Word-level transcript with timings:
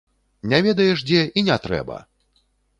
Не 0.53 0.59
ведаеш 0.67 1.05
дзе, 1.11 1.21
і 1.37 1.45
не 1.51 1.61
трэба! 1.69 2.03